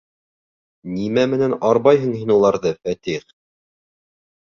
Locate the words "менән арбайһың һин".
1.33-2.33